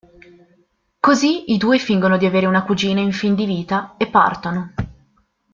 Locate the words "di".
2.17-2.25, 3.35-3.45